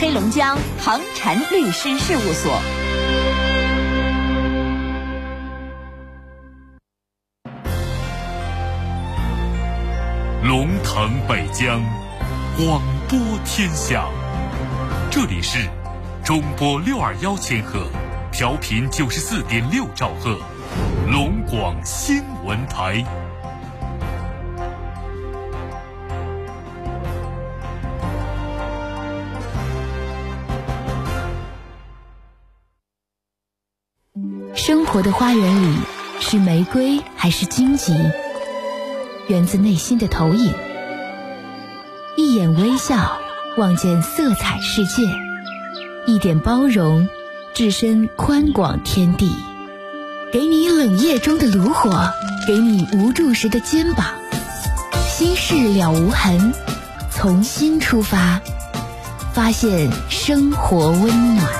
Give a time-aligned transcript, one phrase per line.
[0.00, 2.58] 黑龙江唐禅律师事务所。
[10.42, 11.82] 龙腾北疆，
[12.56, 14.08] 广播天下。
[15.10, 15.68] 这里是
[16.24, 17.86] 中波六二幺千赫，
[18.32, 20.38] 调频九十四点六兆赫，
[21.12, 23.04] 龙广新闻台。
[34.70, 35.76] 生活的花园里，
[36.20, 37.92] 是玫瑰还是荆棘？
[39.26, 40.54] 源自内心的投影，
[42.16, 43.18] 一眼微笑，
[43.58, 45.02] 望见色彩世界；
[46.06, 47.08] 一点包容，
[47.52, 49.32] 置身宽广天地。
[50.32, 52.08] 给你冷夜中的炉火，
[52.46, 54.06] 给你无助时的肩膀。
[55.08, 56.54] 心事了无痕，
[57.10, 58.40] 从心出发，
[59.32, 61.59] 发现生活温暖。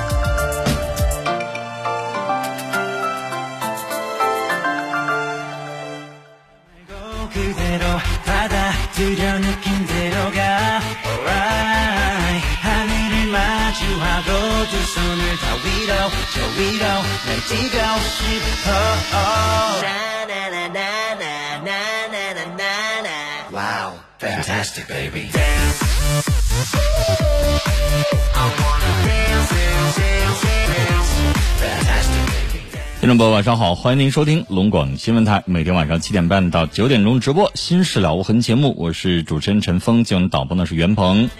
[9.00, 12.44] 들려 느낀 대로 가 Alright.
[12.60, 14.28] 하늘을 마주하고
[14.68, 15.94] 두 손을 다 위로
[16.34, 17.76] 저 위로 날 뛰고
[18.18, 18.68] 싶어.
[19.14, 19.80] Oh.
[23.50, 25.30] Wow, fantastic baby.
[25.32, 25.80] Dance.
[28.34, 30.49] I wanna dance, dance, dance.
[33.00, 41.30] 听众朋友，晚上好，欢迎您收听龙广新闻台，每天晚上七点半到九点钟直播《心事了无痕》节目，我是主持人陈峰，今晚导播呢是袁鹏。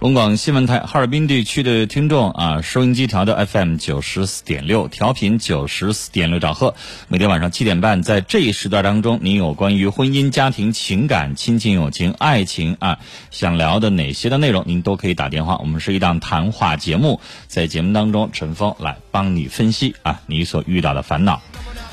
[0.00, 6.76] 龙广新闻台哈尔滨地区的听众啊，收音机调到 FM 九十四点六，调频九十四点六兆赫。
[7.08, 13.00] 每天晚上七点半，在这一时段当中，您有关于婚姻、家庭、情感、亲情、友情、爱情啊，
[13.32, 15.56] 想聊的哪些的内容，您都可以打电话。
[15.56, 21.42] 我们是一档谈话节目，在节目当中，陈峰来帮你分析啊，你所遇到的烦恼。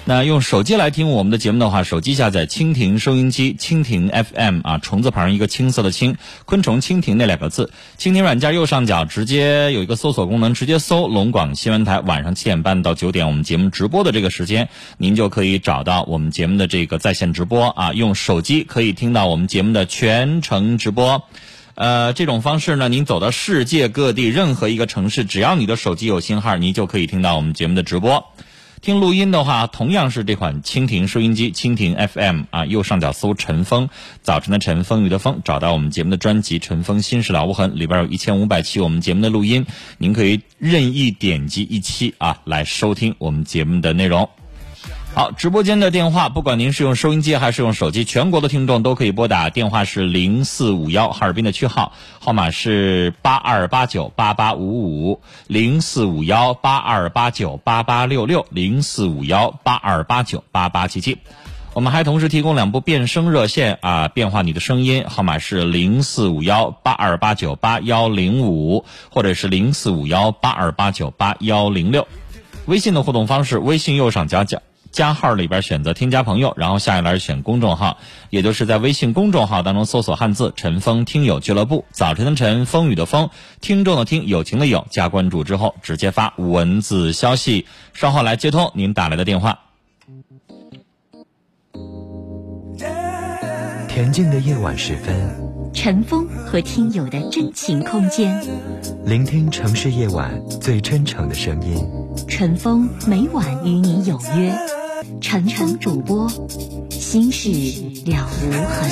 [0.08, 7.72] 那用手机来听我们的节目的话，手机下载蜻蜓收音机，蜻蜓 FM 啊，虫字旁一个青色的青，昆虫蜻蜓那两个字。
[7.97, 14.69] 蜻蜓软件右上角直接有一个搜索功能，直接搜龙广新闻台，晚上七点半到九点我们节目直播的这个时间，
[15.00, 17.91] 您就可以找到我们节目的这个在线直播啊。
[17.91, 21.24] 用手机可以听到我们节目的全程直播。
[21.74, 28.24] 呃，这种方式呢，您走到世界各地任何一个城市，只要你的手机有信号，您就可以听到我们节目的直播。
[28.81, 33.90] 听录音的话，同样是这款蜻蜓收音机，蜻蜓 FM 啊，右上角搜陈峰，
[34.22, 39.66] 早晨的陈，风雨的风，找到我们节目的专辑《陈峰心事了无痕》，里边有一千五百期我们节目的录音，
[39.97, 44.30] 您可以任意点击一期啊来收听我们节目的内容。
[45.16, 61.18] 好，直播间的电话，不管您是用收音机还是用手机，全国的听众都可以拨打，电话是零四五幺，哈尔滨的区号，号码是八二八九八八五五，零四五幺八二八九八八六六，零四五幺八二八九八八七七。
[61.72, 72.06] 我们还同时提供两部变声热线啊，变化你的声音，号码是零四五幺八二八九八幺零五，或者是零四五幺八二八九八幺零六。
[72.66, 74.62] 微信的互动方式，微信右上角角。
[74.95, 77.97] 加号里边选择添加朋友，然后下一栏选公众号，
[78.29, 83.29] 也就是在微信公众号当中搜索汉字“陈峰听友俱乐部”，早晨的晨，风雨的风，
[83.59, 89.59] 听众的听，友情的友，加关注之后直接发文字消息，稍后来接通您打来的电话。
[93.89, 95.13] 恬静的夜晚时分，
[95.73, 98.41] 陈峰和听友的真情空间，
[99.05, 101.85] 聆听城市夜晚最真诚的声音。
[102.29, 104.55] 陈峰每晚与你有约。
[105.22, 106.30] 陈峰主播，
[106.90, 107.50] 心事
[108.06, 108.90] 了无痕。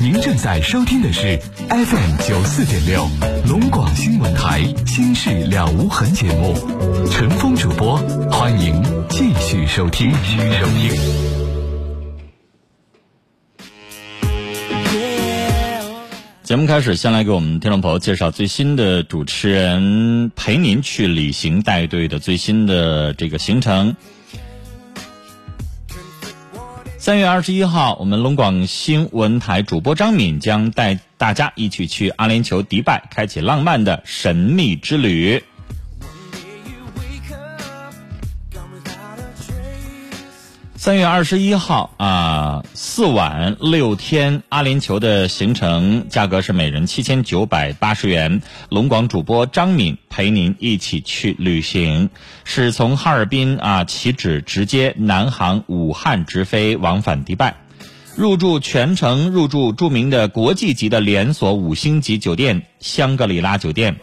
[0.00, 1.38] 您正在收听的是
[1.68, 3.06] FM 九四点六
[3.48, 6.54] 龙广新闻台《心事了无痕》节目，
[7.10, 7.96] 陈峰主播，
[8.30, 10.12] 欢迎继续收听。
[10.12, 11.31] 继续收听。
[16.52, 23.96] 节目开始，先来给我们听众朋友介绍最新的主持人陪您去旅行带队的最新的这个行程。
[26.98, 35.42] 三月二十一号，我们龙广新闻台主播张敏将带大家一起去阿联酋迪拜，开启浪漫的神秘之旅。
[40.82, 48.42] 三月二十一号啊，四晚六天阿联酋的行程价格是每人七千九百八十元。
[48.68, 52.10] 龙广主播张敏陪您一起去旅行，
[52.42, 57.54] 是从哈尔滨啊起止，直接南航武汉直飞往返迪拜，
[58.16, 64.00] 入住全程入住著名的国际级的连锁五星级酒店香格里拉酒店，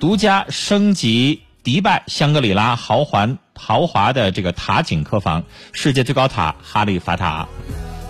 [0.00, 3.38] 独家升级迪拜香格里拉豪华。
[3.58, 7.48] 豪华的这个塔景客房，世界最高塔哈利法塔，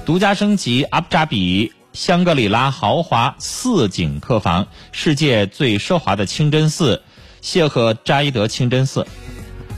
[0.07, 7.03] 独家升级阿布扎比香格里拉豪华四景客房，世界最奢华的清真寺
[7.41, 9.07] 谢赫扎伊德清真寺。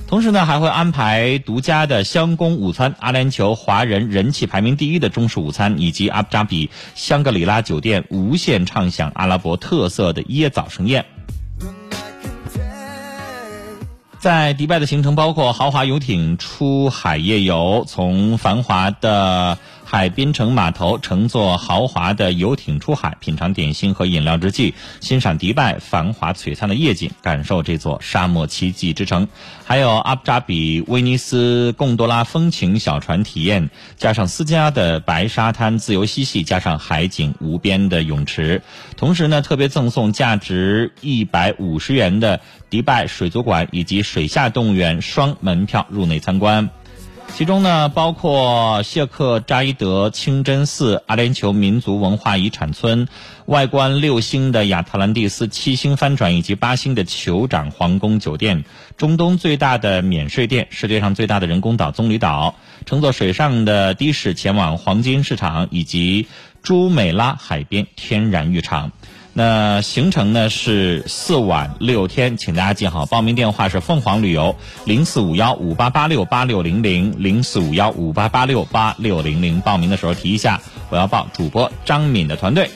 [0.06, 11.06] 同时呢，还会安排独家的香宫午餐，阿联酋华人人气排名第一的中式午餐，以及阿布扎比香格里拉酒店无限畅享阿拉伯特色的椰枣盛宴。
[14.20, 19.56] 在迪拜的行程包括豪华游艇出海夜游，从繁华的
[19.92, 29.26] 海滨城码头乘坐豪华的游艇出海，品尝点心和饮料之际，欣赏迪拜繁华璀璨的夜景，感受这座沙漠奇迹之城。
[29.64, 38.62] 还有阿布扎比威尼斯贡多拉风情小船体验，加上私家的白沙滩自由嬉戏，加上海景无边的泳池。
[38.96, 42.40] 同时呢，特别赠送价值一百五十元的。
[42.70, 46.70] 迪拜水族馆以及水下动物园双门票入内参观，
[47.34, 53.08] 其中呢包括谢克扎伊德清真寺、阿联酋民族文化遗产村、
[53.46, 58.64] 外观六星的亚特兰蒂斯七星帆船以及八星的酋长皇宫酒店、
[58.96, 66.26] 中东最大的免税店、世界上最大的人工岛棕榈岛、乘坐水上的的士前往黄金市场以及
[66.62, 68.92] 朱美拉海边天然浴场。
[69.32, 79.60] 那行程呢是四晚六天，请大家记好，报名电话是凤凰旅游零四五幺五八八六八六零零零四五幺五八八六八六零零。
[79.60, 82.68] 报名的时候提一下，我要报主播张敏的团队。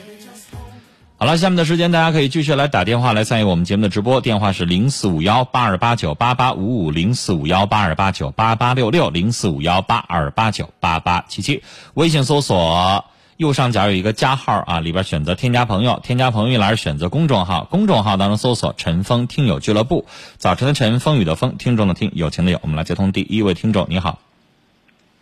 [1.16, 11.64] 好了，下面的时间大家可以继续来打电话来参与我们节目的直播，电话是零四五幺八二八九八八五五零四五幺八二八九八八六六零四五幺八二八九八八七七，
[11.94, 13.04] 微信搜索。
[13.36, 20.06] 右上角有一个加号啊，里边选择添加朋友，添加朋友一栏选择公众号，公众号当中搜索“陈峰听友俱乐部”，
[20.38, 24.20] 早晨的晨，风雨的风，听众的听，友情的友，我们来接通第一位听众，你好。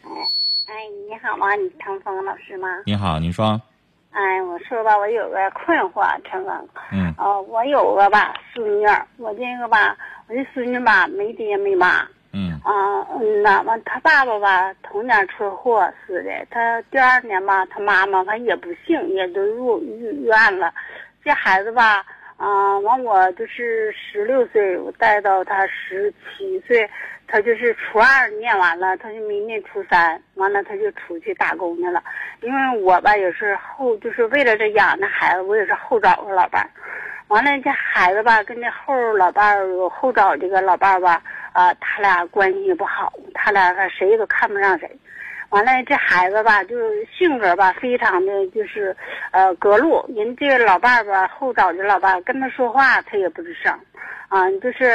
[0.04, 0.74] 哎，
[1.08, 1.54] 你好吗？
[1.56, 2.68] 你陈峰老师吗？
[2.84, 3.62] 你好，你说。
[4.10, 6.68] 哎，我说吧，我有个困惑，陈峰。
[6.92, 7.14] 嗯。
[7.16, 8.84] 哦，我有个吧孙女，
[9.16, 9.96] 我这个吧，
[10.28, 12.06] 我这孙女吧没爹没妈。
[12.34, 16.30] 嗯啊嗯呐，完他爸爸吧，同年车祸死的。
[16.50, 20.72] 他第二年吧，他妈妈反正也不幸，也都入医院了。
[21.22, 22.02] 这孩子吧，
[22.38, 26.88] 啊，完我就是十六岁，我带到他十七岁，
[27.28, 32.02] 他就是初二念完了，他就明年初三，完了他就出去打工去了。
[32.40, 36.70] 因为我吧也是后，就是为了这养那孩子，我也是后找个老伴儿。
[37.28, 41.22] 完了这孩子吧，跟那后老伴儿后找这个老伴儿吧。
[41.52, 44.90] 啊，他俩关系不好，他俩谁都看不上谁。
[45.50, 48.96] 完了，这孩子吧，就是性格吧，非常的就是，
[49.32, 50.02] 呃，隔路。
[50.16, 53.70] 人这老伴儿吧，后找的老伴儿跟他说话，他也不吱声。
[54.28, 54.86] 啊，就是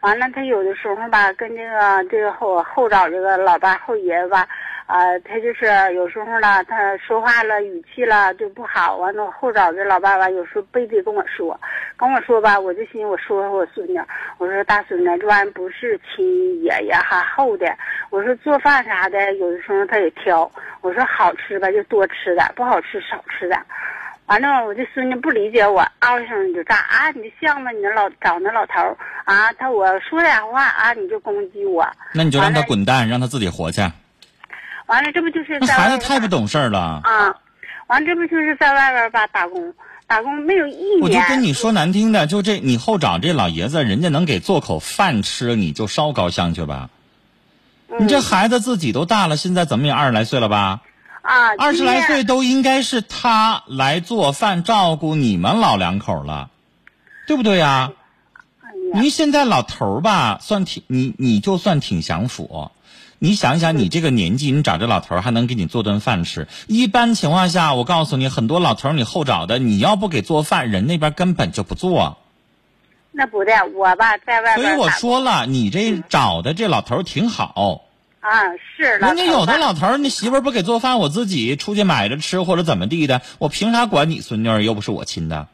[0.00, 4.48] 完了，他有的时候吧，跟这个这个后后找这个老伴儿后爷子吧。
[4.86, 8.96] 啊，他就是有时候呢，他说话了语气了就不好。
[8.96, 11.58] 完了后找这老爸爸有时候背地跟我说，
[11.96, 13.98] 跟我说吧，我就寻思我说说我孙女，
[14.36, 17.66] 我说大孙子这玩意不是亲爷爷哈后的，
[18.10, 20.50] 我说做饭啥的有的时候他也挑，
[20.82, 23.58] 我说好吃吧就多吃点，不好吃少吃点。
[24.26, 27.10] 完了我这孙女不理解我，嗷一声你就炸啊！
[27.14, 27.70] 你像吗？
[27.70, 28.80] 你那老找那老头
[29.24, 29.50] 啊？
[29.54, 33.80] 他我说点话啊你就攻击我，那你就让他滚蛋，让他自己活去。
[34.86, 37.34] 完了，这不就是那孩子太不懂事儿了啊！
[37.86, 39.74] 完了，这不就是在外边吧打工，
[40.06, 41.00] 打工没有一年。
[41.00, 46.90] 我就跟你说难听的，就这你后找这老爷子，人家能给做口饭吃，你就烧高香去吧。
[47.98, 50.82] 你这孩子自己都大了，现在怎么也二十来岁了吧？
[51.22, 56.50] 啊，二十来岁都应该是他来做饭照顾你们老两口了，
[57.26, 57.90] 对不对呀？
[58.92, 62.70] 您现在老头儿吧，算挺你，你就算挺享福。
[63.18, 66.48] 你想一想，你这个年纪，你找这老头还能给你做顿饭吃？
[66.66, 72.18] 一般情况下，我告诉你，很多老头你后找的，你要不给做饭，人那边根本就不做。
[73.12, 74.66] 那不对，我吧在外边。
[74.66, 77.82] 所以我说了，你这找的这老头挺好。
[78.20, 78.30] 啊，
[78.76, 78.98] 是。
[78.98, 84.62] 人家有的老头儿，你媳妇儿不给做饭，我自己出去买着吃或者怎么地的，我凭啥管你孙女儿？
[84.64, 85.46] 又不是我亲的。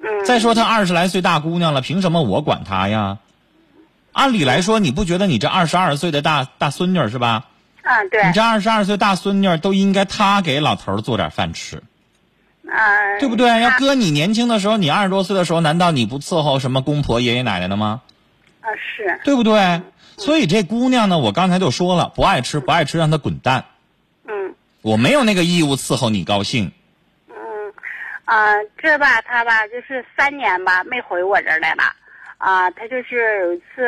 [0.00, 0.24] 嗯。
[0.24, 3.18] 再说她二十来岁大姑娘了，凭什么我管她呀？
[4.14, 7.44] 按理来说，你不觉得你这二十二岁的大大孙女是吧？
[7.82, 11.82] 嗯，对你，这二十二岁大孙女儿都应该她给老头儿做点饭吃，
[12.62, 13.60] 嗯，对不对？
[13.60, 18.00] 要搁你年轻的时候，你二十多岁的时候，难道你不伺候什么公婆、爷爷奶奶的吗？
[18.62, 19.82] 啊是，对不对？
[20.16, 23.64] 所以这姑娘呢，我刚才就说了，不爱吃不爱吃，让她滚蛋。
[24.26, 26.70] 嗯我没有那个义务伺候你高兴。
[27.28, 27.34] 嗯，
[28.24, 31.82] 啊，这吧他吧就是三年吧没回我这儿来了，
[32.38, 33.86] 啊，他就是有一次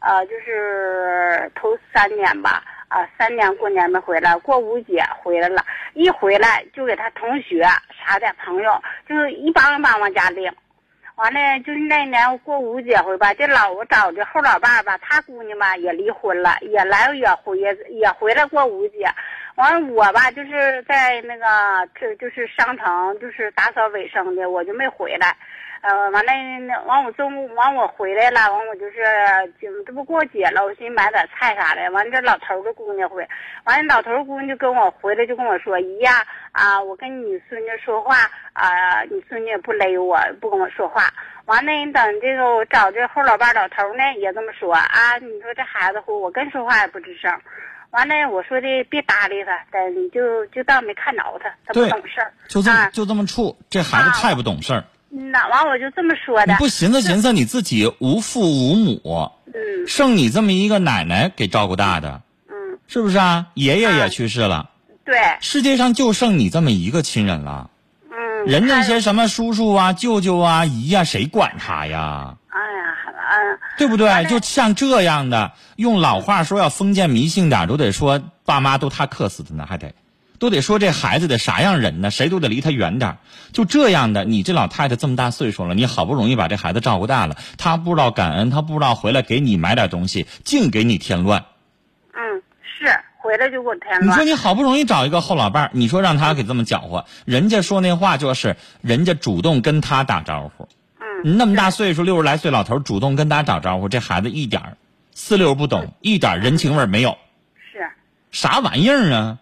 [0.00, 10.52] 呃就是头三年吧，啊三年过年没回来，过五节回来了，一回来就给他同学啥的朋友，就是一帮一帮往家领。
[11.16, 19.06] 完了，就是那年过五节回吧，这老我找的后老伴吧，他姑娘吧也离婚了，也来也回也也回来过五节。
[19.54, 25.36] 完了我吧就是在那个这就是商城就是打扫卫生的，我就没回来。
[25.86, 26.32] 呃，完了
[26.66, 29.04] 那完我中午完我回来了，完我就是
[29.60, 31.90] 就这不过节了，我寻思买点菜啥的。
[31.90, 33.28] 完这老头儿的姑娘回，
[33.64, 38.16] 完了老头儿姑娘就跟我回来就跟我说姨呀啊，我跟你孙女说话
[38.54, 41.02] 啊，你孙女也不勒我，不跟我说话。
[41.44, 47.30] 完了，你等这个我找这后老伴儿老头儿呢也这么说啊，你说这孩子乎，我跟说话也不吱声。
[47.90, 52.32] 完了，我说的别搭理他，但你就就当没看着他，他不懂事儿。
[52.48, 54.80] 就这么、啊就这么处，这孩子啊太不懂事儿。
[54.80, 54.84] 嗯
[55.14, 56.52] 呐，完我就这么说的。
[56.52, 63.46] 你不寻思寻思，你自己无父无母，嗯剩你这么一个奶奶给照顾大的，嗯，是不是啊？
[63.54, 64.70] 爷爷也啊去世了，
[65.04, 67.70] 对，世界上就剩你这么一个亲人了。
[68.10, 68.46] 嗯。
[68.46, 72.34] 人家那些什么叔叔啊、舅舅啊、姨呀、谁管他呀？
[72.48, 72.94] 哎呀，
[73.30, 74.24] 嗯，对不对？
[74.24, 79.92] 就像这样的，用老话说要封建迷信点，都得说爸妈都他克死的呢，还得，
[80.38, 82.10] 都得说这孩子得啥样人呢？
[82.10, 83.16] 谁都得离他远点儿。
[83.52, 91.44] 就这样的，你这老太太这么大岁数了，你好不容易把这孩子照顾大了，他不知道感恩，他不知道回来给你买点东西，净给你添乱。
[92.12, 92.86] 嗯，是
[93.16, 94.08] 回来就给我添乱。
[94.08, 100.68] 你说你好不容易找一个后老伴儿，你说让他给这么搅和，人家说那话就是人家主动跟他打招呼。
[101.00, 104.76] 嗯，那么大岁数，六十来岁老头主动跟他打招呼，这孩子一点儿
[105.14, 107.16] 四六不懂，一点人情味儿没有，
[107.72, 107.88] 是，
[108.32, 109.38] 啥玩意儿啊？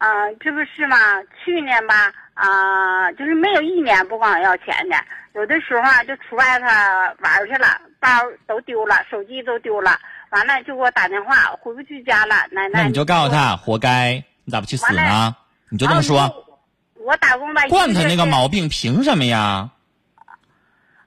[0.00, 0.96] 嗯，啊、这不是吗？
[1.44, 4.96] 去年吧，啊、就是没有一年不管我要钱的，
[5.34, 6.64] 有的时候啊，就出外头
[7.22, 7.68] 玩去了，
[8.00, 8.08] 包
[8.46, 9.98] 都丢了，手机都丢了，
[10.30, 12.80] 完了就给我打电话，回不去家了，奶奶。
[12.80, 15.36] 那你就告诉他，活该，你咋不去死呢？
[15.68, 16.46] 你就这么说，
[16.94, 19.68] 我打工吧，惯他那个毛病，凭什么呀？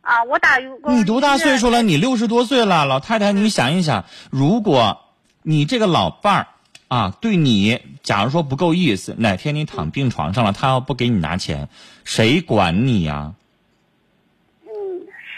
[0.01, 0.95] 啊，我打工。
[0.99, 1.81] 你多大岁数了？
[1.81, 4.99] 你六十多岁了，老太太，你想一想，如果
[5.41, 6.47] 你这个老伴儿
[6.93, 11.67] 啊，对你假如说不够意思，哪天你躺病床上了，他要不给你拿钱，
[12.03, 13.33] 谁管你呀？
[14.61, 14.69] 嗯，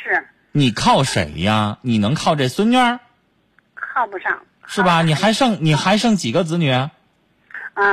[0.04, 1.78] 是你靠谁呀？
[1.82, 3.00] 你能靠这孙女儿
[3.74, 4.38] 靠不上。
[4.68, 5.02] 是吧？
[5.02, 6.72] 你还剩你还剩几个子女？
[6.72, 6.90] 啊，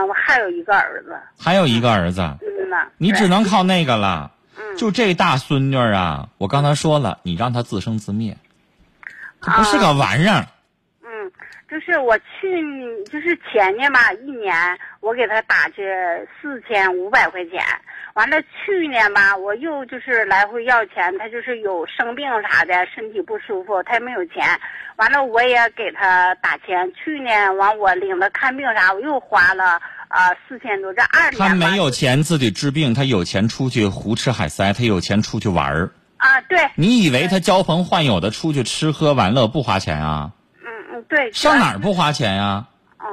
[0.09, 1.16] 我还有一个儿子。
[1.38, 2.88] 还有一个儿子，嗯呐。
[2.99, 4.33] 你只能靠那个了。
[4.59, 8.38] 嗯就这大孙女儿啊，我刚才说了，你让她自生自灭，
[9.40, 10.40] 她不是个玩意儿。
[10.40, 10.47] 嗯，
[11.73, 12.61] 就是我去
[13.11, 14.55] 就是前年吧，一年
[15.00, 15.83] 我给他打去
[16.38, 17.62] 四千五百块钱，
[18.12, 24.45] 完了去年吧，我又就是来回要钱，他就是有生病啥的，身体不舒服，他也没有钱，
[24.97, 35.91] 完了我也给他打钱，去年完我领他看病啥，我又花了啊四千多，这二年吧她没有钱自己治病，他有钱出去胡吃海塞，他有钱出去玩儿。
[36.19, 40.33] 啊，对，你以为他交朋换友的出去吃喝玩乐不花钱啊？
[41.09, 42.64] 对，上哪儿不花钱呀、
[43.00, 43.06] 嗯，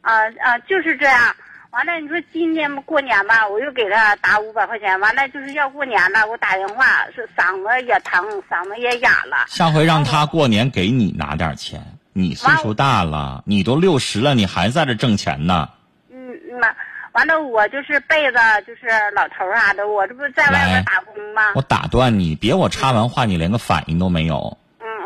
[0.00, 1.34] 啊啊，就是这样。
[1.70, 4.98] 完了，你说今年过年吧，我又给他打五百块钱。
[5.00, 9.44] 完了，就是要过年了，我打电话是嗓子也疼，嗓子也哑了。
[9.48, 11.80] 下回让他过年给你拿点钱。
[12.14, 15.68] 你岁数大了，你都六十了，你还在这挣钱呢。
[16.10, 16.68] 嗯嗯嘛，
[17.12, 21.52] 完了我就是背着就是老头儿啥的，我这不在外来边打工吗？
[21.54, 24.56] 我打断你，别我插完话你连个反应都没有。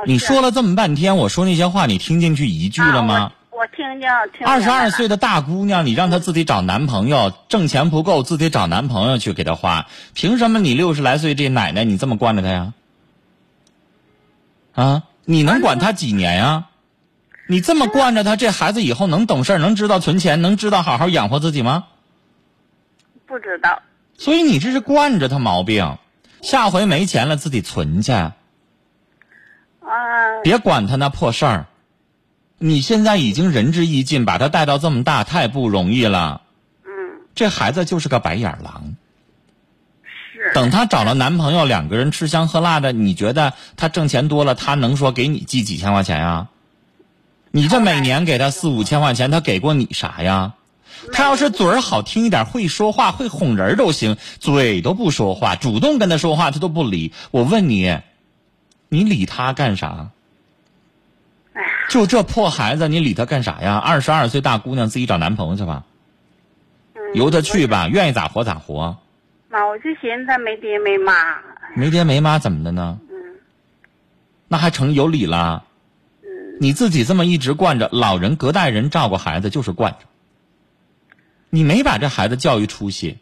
[0.03, 3.15] 嗯，你说了这么半天，我说那些话你听进去一句了吗？
[3.15, 12.73] 啊我我听见听二十二岁的大姑娘，你让她自己找男朋友，挣钱不够，自己找男朋友去给她花，凭什么你六十来岁这奶奶你这么惯着她呀？
[14.75, 16.67] 啊，你能管她几年呀？
[17.47, 21.85] 你这么惯着她，这孩子以后能懂事，能知道存钱，能知道好好养活自己吗？
[23.27, 23.81] 不知道。
[24.19, 25.99] 所以你这是惯着她毛病，
[26.41, 28.13] 下回没钱了自己存去，
[29.83, 31.67] 嗯，别管他那破事儿。
[32.59, 36.43] 你现在已经仁至义尽，把他带到这么大，太不容易了。
[36.85, 36.91] 嗯，
[37.35, 38.95] 这孩子就是个白眼狼。
[40.33, 40.53] 是。
[40.55, 46.49] 等她找了男朋友，两个人吃香喝辣的，你觉得她挣钱多了，她能说给你寄几千块钱呀？
[47.55, 50.55] 你这每年给他四五千块钱，他给过你啥呀？
[51.13, 57.13] 他要是嘴儿好听一点，会说话，会哄人都行，嘴都不说话，主动跟他说话他都不理。
[57.31, 57.99] 我问你，
[58.93, 60.11] 你理他干啥？
[61.89, 63.79] 就这破孩子，你理他干啥呀？
[63.79, 65.85] 二十二岁大姑娘自己找男朋友去吧，
[67.15, 68.99] 由他去吧，愿意咋活咋活。
[69.49, 71.15] 妈，我就寻思他没爹没妈。
[71.75, 72.99] 没爹没妈怎么的呢？
[73.11, 73.17] 嗯。
[74.49, 75.65] 那还成有理了？
[76.21, 76.29] 嗯。
[76.61, 80.01] 你自己这么一直惯着，老人隔代人照顾孩子就是惯着。
[81.49, 83.17] 你没把这孩子教育出息，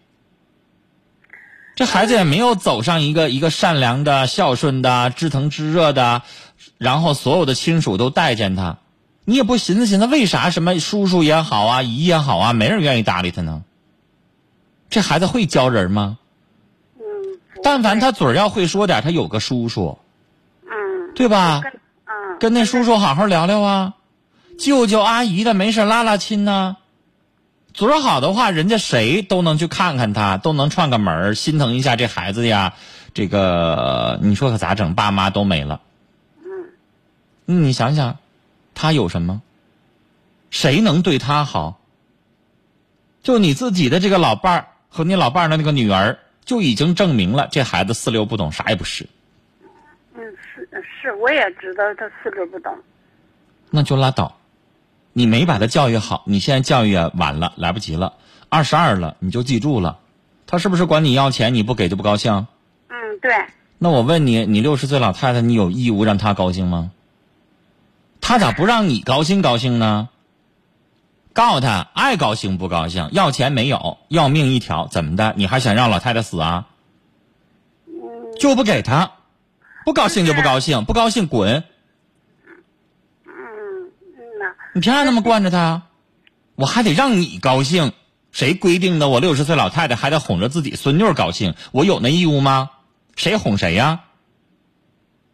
[1.81, 6.21] 这孩子也没有走上一个一个善良的、孝顺的、知疼知热的，
[6.77, 8.77] 然后所有的亲属都待见他，
[9.25, 13.63] 你也不寻思寻思，为啥什么叔叔也好啊，姨也好啊，没人愿意搭理他呢？
[14.91, 16.19] 这孩子会教人吗？
[16.99, 17.03] 嗯。
[17.63, 19.97] 但凡他嘴儿要会说点，他有个叔叔，
[20.67, 21.15] 嗯。
[21.15, 21.63] 对吧？
[21.65, 22.39] 嗯。
[22.39, 23.95] 跟那叔叔好好聊聊啊，
[24.59, 26.77] 舅舅阿姨的没事拉拉亲呢。
[27.73, 32.75] 嘴儿好的话，人家谁都能去看看他，都能串个门儿，心疼一下这孩子呀。
[33.15, 34.95] 这个你说可咋整？
[34.95, 35.81] 爸妈都没了。
[36.45, 37.65] 嗯。
[37.65, 38.19] 你想想，
[38.75, 39.43] 他有什么？
[40.50, 41.81] 谁能对他好？
[43.23, 49.07] 就你自己的这个老伴儿和你老伴儿的那个女儿，就已经证明了这孩子四六不懂，啥也不是。
[50.15, 50.23] 嗯，
[50.55, 50.69] 是
[51.03, 52.77] 是，我也知道他四六不懂。
[53.71, 54.39] 那就拉倒。
[55.12, 58.14] 你没把他教育好，你现在教育晚了，来不及了。
[58.49, 59.99] 二十二了，你就记住了，
[60.47, 62.47] 他是不是管你要钱，你不给就不高兴？
[62.88, 63.33] 嗯，对。
[63.79, 66.90] 那我问你，你六十岁老太太，你有义务让他高兴吗？
[68.21, 70.09] 他咋不让你高兴高兴呢？
[71.33, 75.33] 告诉他，爱高兴不高兴，要钱没有，要命一条，怎么的？
[75.37, 76.67] 你还想让老太太死啊？
[78.38, 79.12] 就不给他，
[79.85, 81.64] 不高兴就不高兴，不高兴滚。
[84.73, 85.83] 你凭啥那么惯着他？
[86.55, 87.93] 我还得让你高兴？
[88.31, 89.09] 谁规定的？
[89.09, 91.55] 我六十岁老太太还得哄着自己孙女高兴？
[91.73, 92.71] 我有那义务吗？
[93.17, 94.05] 谁哄谁呀？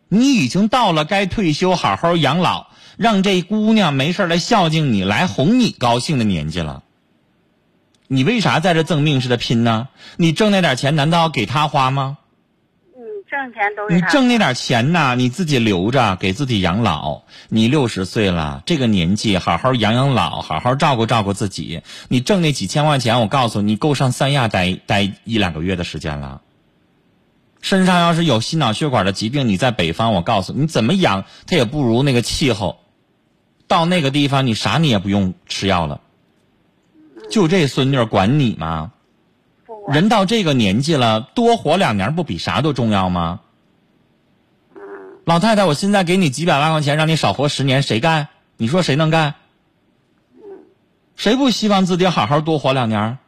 [0.08, 6.84] 你已经到了该退休、好好养老，让这姑娘没事来孝敬你、来哄你高兴的年纪了。
[8.06, 9.88] 你为啥在这赠命似的拼呢？
[10.16, 12.18] 你挣那点钱难道要给他花吗？
[13.28, 17.22] 挣钱都是你挣那点钱呐，你自己留着给自己养老。
[17.48, 21.82] 你六十岁了，这个年纪好好养养老，好好照顾照顾自己。
[22.08, 26.40] 你挣那几千块钱，我告诉你，够上三亚待待一两个月的时间了。
[27.60, 32.78] 身上要是有心脑血管的疾病，你在北方，我告诉你怎么养，它也不如那个气候。
[33.66, 36.00] 到那个地方，你啥你也不用吃药了。
[37.28, 38.92] 就这孙女管你吗？
[39.88, 43.40] 人到这个年纪了，多活两年不比啥都重要吗？
[45.24, 48.28] 老太太，我现在给你几百万块钱，让你少活十年，谁干？
[48.56, 49.34] 你说谁能干？
[51.14, 53.18] 谁不希望自己好好多活两年？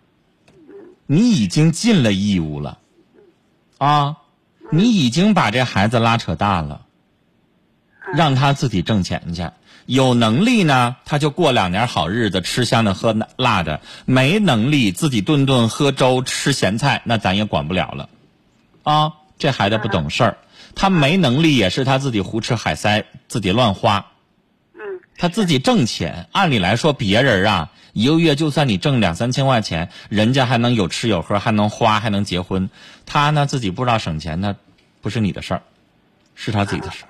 [1.06, 2.78] 你已经尽了义务了，
[3.78, 4.18] 啊，
[4.70, 6.82] 你已经把这孩子拉扯大了，
[8.14, 9.48] 让他自己挣钱去。
[9.88, 18.10] 有能力呢，他就过两年好日子，吃香的喝辣的；没能力，自己顿顿喝粥吃咸菜，那咱也管不了了。
[18.82, 20.36] 啊，这孩子不懂事儿，
[20.74, 24.04] 他没能力也是他自己胡吃海塞，自己乱花。
[24.74, 24.80] 嗯。
[25.16, 32.68] 他自己挣钱，按理来说，别人啊，一个月就算你挣两三千块钱，人家还能有吃有喝，还能花，还能结婚。
[33.06, 34.54] 他呢，自己不知道省钱，那
[35.00, 35.62] 不是你的事儿，
[36.34, 37.08] 是他自己的事儿。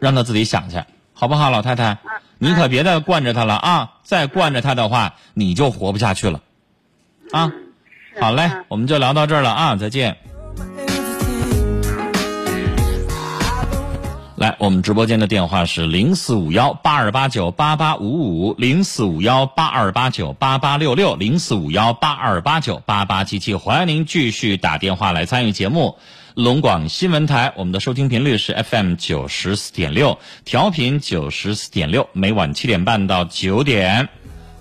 [0.00, 0.80] 让他自己想去。
[1.20, 1.98] 好不好，老太太？
[2.38, 3.90] 你可别再惯着他了啊！
[4.02, 6.40] 再惯着他的话，你就活不下去了。
[7.30, 7.52] 啊，
[8.18, 9.76] 好嘞，我们就聊到这儿了啊！
[9.76, 10.16] 再见。
[14.36, 23.54] 来，我们直播间的电话是零四五幺八二八九八八五五，零四五幺八二八九八八六六，零四五幺八二八九八八七七。
[23.54, 25.98] 欢迎您继续打电话来参与节目。
[26.34, 34.08] 龙广新闻台，我们的收听频率是 FM 九十四点六，调频九十四点六，每晚七点半到九点，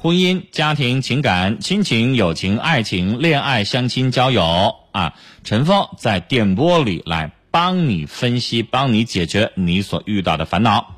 [0.01, 10.95] 婚姻、家庭、情感、亲情、友情、爱情、恋爱、相亲、交友啊，陈峰在电波里来帮你分析，帮你解决你所遇到的烦恼。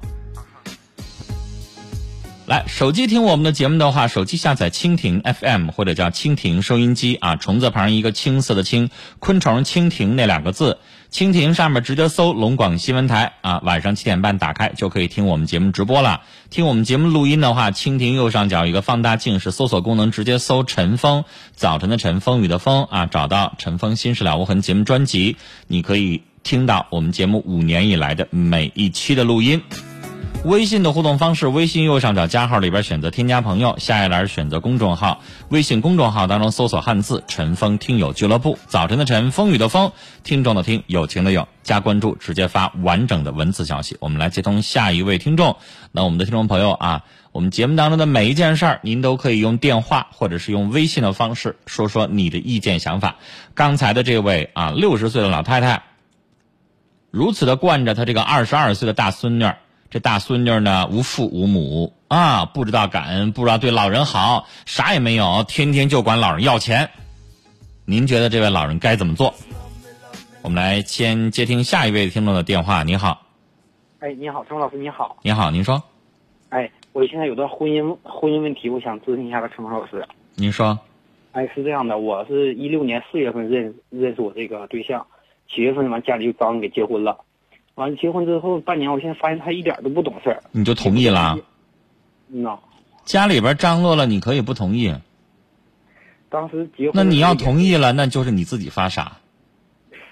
[2.51, 10.77] 来，手机听我们的节目的话，手机下载蜻蜓 FM 或者叫蜻蜓收音机啊，虫字旁一个青色的青，昆虫蜻蜓那两个字，
[11.13, 16.23] 蜻蜓上面直接搜龙广新闻台啊，晚上七点半打开就可以听我们节目直播了。
[16.49, 21.23] 听我们节目录音的话，蜻蜓右上角一个放大镜是搜索功能，直接搜陈峰，
[21.55, 25.37] 早晨的陈，风雨的风啊，找到陈峰心事了无痕节目专辑，
[25.67, 29.61] 你可以听到我们节目五年以来的每一期的录音。
[30.43, 35.21] 微信的互动方式：微信右上角加号里边选择添加朋友，下一栏选择公众号。
[35.49, 39.91] 微信公众号当中搜索汉字“陈峰听友俱乐部”，早晨的晨，风雨的风，
[40.23, 43.97] 听众的听，友情的友，加关注，直接发完整的文字消息。
[43.99, 45.57] 我们来接通下一位听众。
[45.91, 53.17] 那我们的听众朋友啊，我们节目当中的每一件事儿，您都可以用电话或者是用微信的方式说说你的意见想法。
[53.53, 55.83] 刚才的这位啊，六十岁的老太太。
[57.11, 59.45] 如此的惯着他这个二十二岁的大孙女，
[59.91, 66.89] 这大孙女儿呢无父无母啊，不知道感恩，不知道对老人好，啥也没有，天天就管老人要钱。
[67.83, 69.33] 您觉得这位老人该怎么做？
[70.43, 72.83] 我们来先接听下一位听众的电话。
[72.83, 73.21] 你好，
[73.99, 75.17] 哎，你好，陈老师，你好。
[75.23, 75.83] 你好，您说。
[76.47, 80.07] 哎，我现在有段婚姻婚姻问题，我想咨询一下陈老师。
[80.35, 80.79] 您说。
[81.33, 85.05] 哎，是这样的，我是一六年四月份认认识我这个对象。
[85.53, 87.17] 七月份完，家里就找你给结婚了。
[87.75, 90.43] 完了结婚之后半年，我现在发现他一点都不懂事儿。
[90.51, 91.37] 你就同意了？
[92.31, 92.57] 嗯呐。
[93.05, 94.93] 家里边张罗了，你可以不同意。
[96.29, 96.91] 当时结婚。
[96.93, 99.17] 那你要同意了，那就是你自己发傻。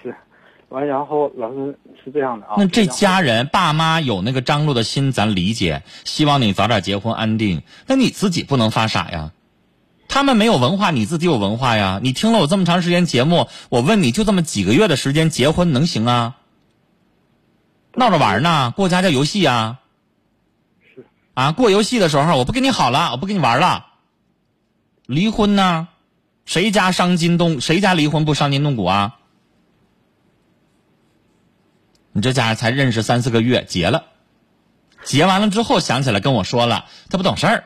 [0.02, 0.14] 是，
[0.68, 2.54] 完然后老师是这样的啊。
[2.58, 7.62] 那这家人爸妈有那个张罗的心，咱理解，希望你早点结婚安定。
[7.86, 9.32] 那你自己不能发傻呀。
[10.08, 12.00] 他们没有文化，你自己有文化呀！
[12.02, 16.38] 你听了我这么长时间节目，我问你就这么几个月的时间结婚能行啊？
[17.94, 19.80] 闹着玩呢，过家家游戏啊？
[20.80, 23.86] 是啊，过游戏的时候我不跟你好了，我不跟你玩了，
[25.06, 25.88] 离婚呢？
[26.44, 27.60] 谁家伤筋动？
[27.60, 29.16] 谁家离婚不伤筋动骨啊？
[32.12, 34.06] 你这家伙才认识三四个月，结了，
[35.04, 37.64] 结完了之后想起来跟我说了，他不懂事儿，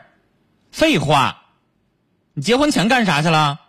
[0.71, 1.43] 废话。
[2.35, 3.61] 你结婚前干啥去了？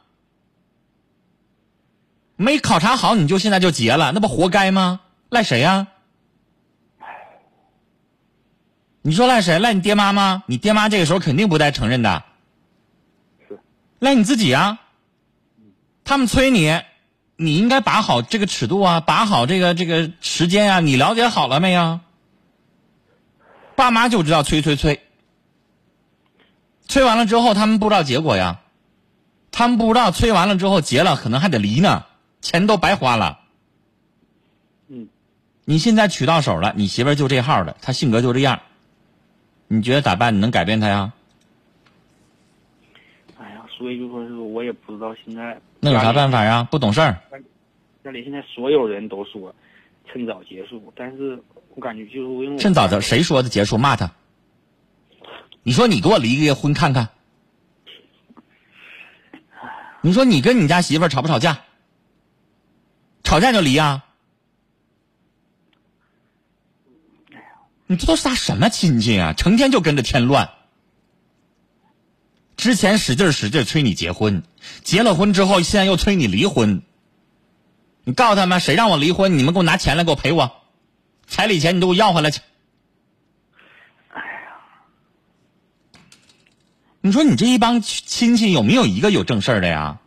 [2.35, 4.99] 没考察好你就现在就结了，那不活该吗？
[5.29, 5.87] 赖谁呀？
[9.07, 9.59] 你说赖谁？
[9.59, 10.43] 赖你爹妈吗？
[10.47, 12.23] 你爹妈这个时候肯定不带承认的。
[13.47, 13.59] 是。
[13.99, 14.79] 赖你自己啊！
[16.03, 16.81] 他们催你，
[17.35, 21.99] 你应该把好这个尺度啊，把好这个这个时间啊，你了解好了没有？
[23.75, 24.99] 爸妈就知道催催催。
[26.87, 28.61] 催完了之后，他们不知道结果呀，
[29.51, 32.07] 他们不知道催完了之后结了，可能还得离呢，
[32.41, 33.37] 钱都白花了。
[34.87, 35.09] 嗯，
[35.63, 38.61] 你现在娶到手了，你媳妇就这号的，她性格就这样，
[39.67, 40.33] 你觉得咋办？
[40.35, 41.11] 你能改变他呀？
[43.37, 45.59] 哎呀，所以就说是我也不知道现在。
[45.79, 46.63] 那有啥办法呀？
[46.69, 47.17] 不懂事儿。
[48.03, 49.53] 家里现在所有人都说
[50.05, 51.41] 趁早结束，但是
[51.73, 53.77] 我感觉就是趁早的谁说的结束？
[53.77, 54.11] 骂他。
[55.63, 57.09] 你说你给我离个婚看看？
[60.01, 61.57] 你说你跟你家媳妇吵不吵架？
[63.23, 64.04] 吵架就离啊？
[67.87, 69.33] 你这都是啥什么亲戚啊？
[69.33, 70.49] 成天就跟着添乱。
[72.57, 74.43] 之前使劲使劲催你结婚，
[74.83, 76.81] 结了婚之后，现在又催你离婚。
[78.03, 79.37] 你告诉他们，谁让我离婚？
[79.37, 80.51] 你们给我拿钱来给我赔我，
[81.27, 82.39] 彩礼钱你都给我要回来去。
[84.09, 84.57] 哎呀
[87.01, 89.99] 你说你这一帮亲戚有没有一个有正事儿的呀？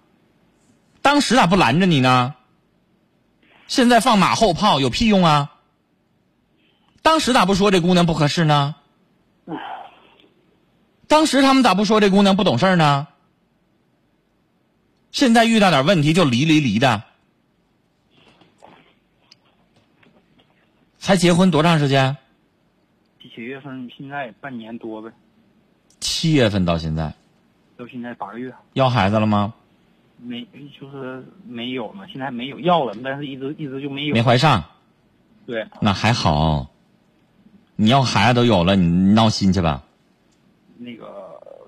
[1.00, 2.34] 当时咋不拦着你呢？
[3.68, 5.52] 现在放马后炮有屁用啊？
[7.08, 8.74] 当时咋不说这姑娘不合适呢？
[11.06, 13.08] 当时他们咋不说这姑娘不懂事呢？
[15.10, 17.02] 现在遇到点问题就离离离的，
[20.98, 22.14] 才结婚多长时间？
[23.22, 23.90] 七月份？
[23.96, 25.10] 现在半年多呗。
[26.00, 27.10] 七月份到现在，
[27.78, 29.54] 到现在八个月，要孩子了吗？
[30.18, 30.46] 没，
[30.78, 32.06] 就是没有嘛。
[32.06, 34.14] 现在没有要了，但是一直一直就没有。
[34.14, 34.62] 没怀上。
[35.46, 35.66] 对。
[35.80, 36.66] 那还好。
[37.80, 39.80] 你要孩子都有了，你闹心去吧。
[40.78, 41.06] 那个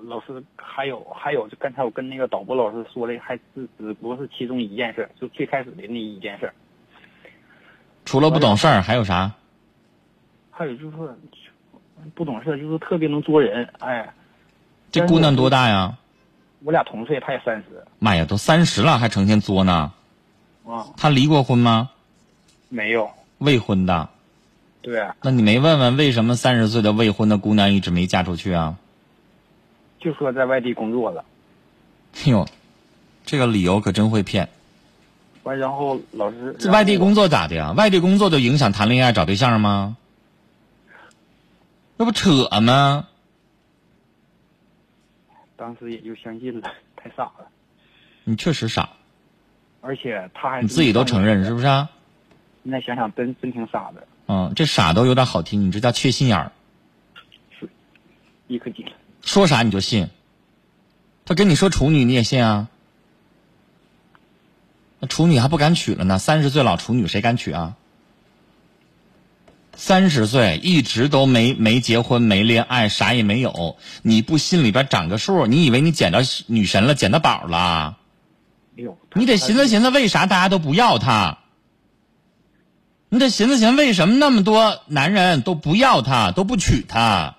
[0.02, 3.40] 老师还有还有，就刚才我跟那个导播老师说的，还是
[3.78, 6.52] 只不过是其中一件事，就最开始的那一件事。
[8.04, 9.30] 除了不懂事儿，还有啥？
[10.50, 10.96] 还有就是
[12.12, 14.12] 不懂事，就是特别能作人，哎。
[14.90, 15.96] 这姑娘多大呀？
[16.64, 17.84] 我俩同岁，她也三十。
[18.00, 19.92] 妈呀，都三十了还成天作呢。
[20.66, 20.88] 啊。
[20.96, 21.88] 她离过婚吗？
[22.68, 23.08] 没有。
[23.38, 24.08] 未婚的。
[24.82, 25.16] 对啊。
[25.22, 28.76] 那你没问问为什么三十岁的未婚的姑娘一直没嫁出去啊？
[30.00, 31.24] 就说在外地工作了。
[32.16, 32.46] 哎呦，
[33.26, 34.48] 这个理由可真会骗。
[35.42, 36.56] 完，然后老师。
[36.58, 37.72] 这外地工作咋的呀？
[37.72, 39.96] 外地工作就影响谈恋爱、找对象吗？
[41.96, 43.06] 那不扯吗？
[45.56, 47.46] 当时也就相信了， 太傻了。
[48.24, 48.88] 你确实傻，
[49.82, 51.66] 而且他还你自己都承认是不是？
[52.62, 54.06] 现在想想，真真挺傻的。
[54.32, 56.52] 嗯，这傻都有点好听，你这叫缺心眼儿。
[58.46, 58.86] 一颗金。
[59.22, 60.08] 说啥你就信？
[61.24, 62.68] 他跟你说处女你也信啊？
[65.00, 67.74] 那处女还不敢娶了呢，三十岁老处女谁敢娶啊？
[69.74, 75.48] 三十岁一直都没没结婚没恋爱啥也没有，你不心里边长个数？
[75.48, 77.98] 你以为你捡到女神了捡到宝了？
[78.76, 81.38] 没有，你得寻思寻思为啥大家都不要她？
[83.10, 87.34] 你得寻思寻思为什么那么多男人都不要她都不娶她？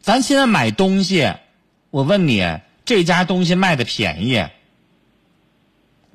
[0.00, 1.34] 咱现在买东西，
[1.90, 4.46] 我问你，这家东西卖的便宜，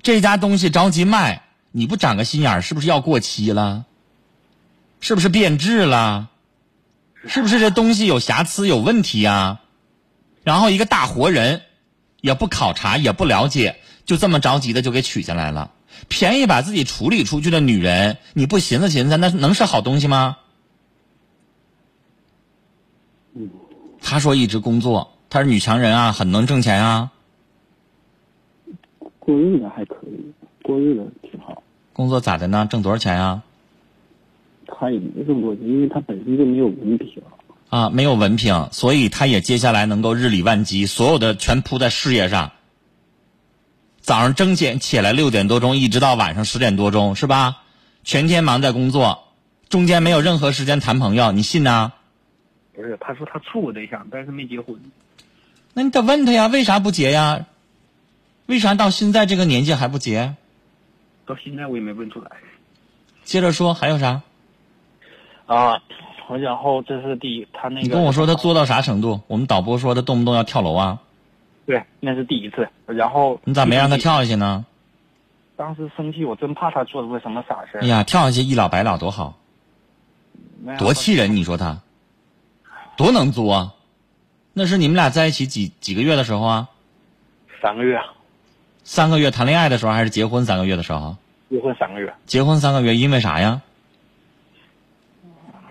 [0.01, 3.85] 这家东西着急卖，你不长个心眼儿，是不是要过期了？
[4.99, 6.29] 是不是变质了？
[7.27, 9.59] 是不是这东西有瑕疵、有问题呀、
[10.43, 11.61] 然后一个大活人，
[12.21, 15.71] 也不考察，也不了解，就这么着急的就给取下来了。
[16.07, 20.37] 便宜把自己处理出去的女人，你不寻思寻思，那能是好东西吗？
[24.01, 27.11] 他说一直工作，她是女强人啊，很能挣钱啊。
[29.19, 30.33] 过日子还可以，
[30.63, 31.61] 过日子挺好。
[31.93, 32.67] 工作咋的呢？
[32.69, 33.43] 挣多少钱啊？
[34.65, 37.21] 他也没挣多少钱，因为他本身就没有文凭。
[37.69, 42.51] 啊，没有文凭，所以他也接下来能够日理万机，所有的全扑在事业上。
[44.09, 47.57] 早上睁眼起来六点多钟，一直到晚上十点多钟，是吧？
[48.03, 49.25] 全天忙在工作，
[49.69, 51.91] 中间没有任何时间谈朋友，你信呐？
[52.73, 54.75] 不是，他说他处过对象，但是没结婚。
[55.75, 57.45] 那你得问他呀，为啥不结呀？
[58.47, 60.33] 为啥到现在这个年纪还不结？
[61.27, 62.31] 到现在我也没问出来。
[63.23, 64.23] 接着说，还有啥？
[65.45, 65.79] 啊，
[66.41, 69.21] 然后这是第一，他那个你跟我说他作到啥程度？
[69.27, 70.97] 我们导播说他动不动要跳楼啊，
[71.69, 72.67] 对，那是第一次。
[72.87, 73.95] 然后你咋没让他？
[73.95, 74.65] 跳下去呢？
[75.55, 77.85] 当时生气，我真怕他做出个什么傻事儿哎。
[77.85, 79.37] 呀，跳下去一了百了多好，
[80.79, 81.35] 多气人！
[81.35, 81.79] 你说他
[82.97, 83.73] 多能作啊？
[84.53, 86.69] 那是你们俩在一起几几个月的时候啊？
[87.61, 88.01] 三个月，
[88.83, 91.17] 三个月谈恋爱的时候，还是结婚三个月的时候？
[91.51, 92.11] 结婚三个月。
[92.25, 93.61] 结婚三个月，因为啥呀？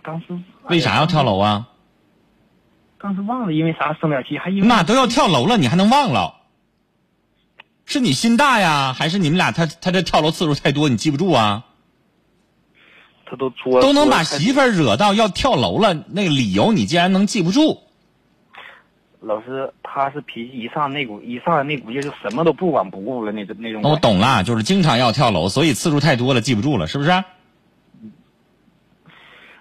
[0.04, 0.26] 当时
[0.68, 1.24] 为啥要跳？
[1.24, 1.66] 楼啊？
[3.00, 6.34] 当时忘了，因为啥生点气，还因为妈都要跳楼了，你还能忘了？
[7.84, 11.64] 是你心大呀，还是你们俩他他这跳楼次数太多，你记不住啊？
[13.24, 17.82] 他都作都能把媳妇儿惹到要跳楼了，那个理由你竟然能记不住？
[19.20, 23.80] 老师，他是脾气一上那股一上来那股劲，就什么都不管不顾了那种那种。
[23.82, 23.96] 那我。
[23.96, 27.24] 懂了，就是经常要跳楼，所以次数太多了，记不住了，是不是？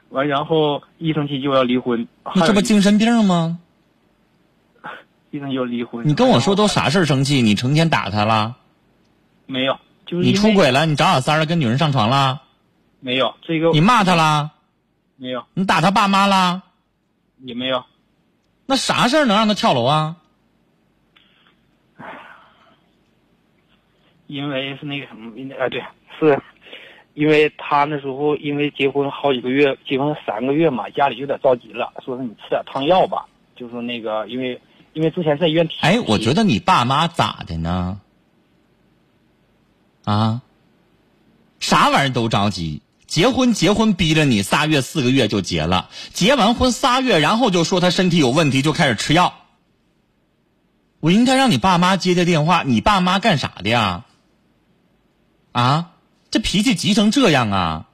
[0.10, 2.08] 完，然后一生气就要离婚。
[2.36, 3.60] 你这不精神病吗？
[5.32, 6.08] 一生气就离婚。
[6.08, 7.42] 你跟我说都啥事儿生气？
[7.42, 8.56] 你成天打他了？
[9.46, 10.86] 没有，就是你出轨了？
[10.86, 11.46] 你找小三儿了？
[11.46, 12.42] 跟女人上床了？
[13.00, 14.52] 没有这个你骂他啦？
[15.18, 16.64] 没有你打他爸妈啦？
[17.44, 17.84] 也没有。
[18.66, 20.16] 那啥事儿能让他跳楼啊？
[24.28, 25.82] 因为是那个什么，哎对，
[26.20, 26.38] 是
[27.18, 33.26] 因为他那时候因为结婚好几个月，结婚三个月嘛，家里有点着急了，说是你吃点汤药吧，
[33.56, 34.62] 就说那个因为
[34.94, 38.00] 因为之前在医院体哎，我觉得你爸妈咋的呢？
[40.04, 40.44] 啊，
[41.60, 49.34] 啥玩意儿都着急，结婚结婚逼着你仨月四个月就结了，结完婚仨月，然后就说他身体有问题，就开始吃药。
[51.00, 54.06] 我应该让你爸妈接接电话，你爸妈干啥的呀？
[55.52, 55.94] 啊，
[56.38, 57.88] 这脾气急成这样啊？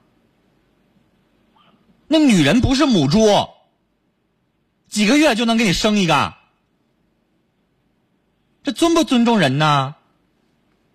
[2.08, 3.48] 那女人不是母猪，
[4.86, 6.34] 几个月就能给你生一个，
[8.62, 9.94] 这尊不尊重人呢？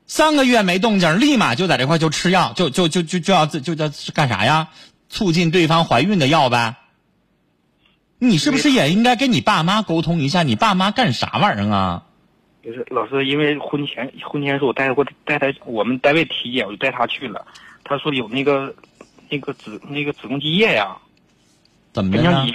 [0.05, 4.69] 三个月没动静，立马就在这块就吃药，就就就就就要就叫干啥呀？
[5.09, 6.75] 促进对方怀孕的药呗。
[8.19, 10.43] 你是不是也应该跟你爸妈沟通一下？
[10.43, 12.05] 你爸妈干啥玩意儿啊？
[12.61, 17.47] 不是老师，因为婚前婚前是我带过带他我们单位体检，我就带他去了，
[17.83, 18.75] 他说有那个
[19.29, 20.97] 那个子那个子宫积液呀，
[21.93, 22.45] 怎么的呢？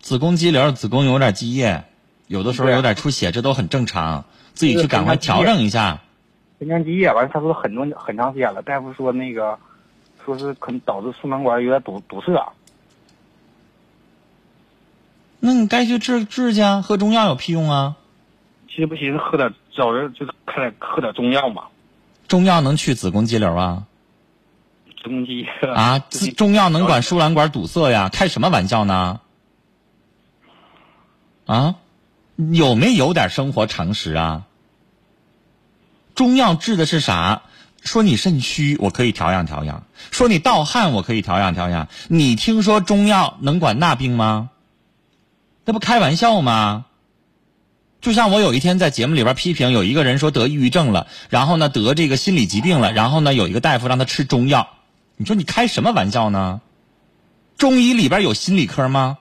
[0.00, 1.84] 子宫肌瘤、子宫有点积液，
[2.26, 6.00] 有的时候有点出血，这都很正常，自己去赶快调整一下。
[6.58, 9.58] 盆腔积液，完了他说很多很长时间了，大夫说那个
[10.24, 12.32] 说是可能导致输卵管有点堵堵塞，
[15.38, 17.96] 那你该去治治去啊，喝中药有屁用啊？
[18.74, 21.64] 其实不寻思喝点找人就是开点喝点中药嘛，
[22.26, 23.84] 中药能去子宫肌瘤啊？
[25.02, 25.98] 子宫积液啊，
[26.38, 28.08] 中药能管输卵管堵塞呀？
[28.08, 29.20] 开什么玩笑呢？
[31.44, 31.74] 啊，
[32.36, 34.44] 有没有点生活常识啊？
[36.14, 37.42] 中药治的是啥？
[37.82, 41.88] 说你肾虚，我可以调养调养；说你盗汗，我可以调养调养。
[42.08, 44.48] 你听说中药能管那病吗？
[45.64, 46.86] 那不开玩笑吗？
[48.02, 54.68] 就像我有一天在节目里边批评有一个人说得抑郁症了，然后呢得这个心理疾病了，然后呢有一个大夫让他吃中药，
[55.16, 56.60] 你说你开什么玩笑呢？
[57.56, 59.18] 中医里边有心理科吗？